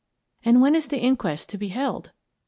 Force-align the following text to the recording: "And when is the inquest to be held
"And 0.43 0.63
when 0.63 0.73
is 0.73 0.87
the 0.87 0.97
inquest 0.99 1.47
to 1.49 1.59
be 1.59 1.67
held 1.67 2.11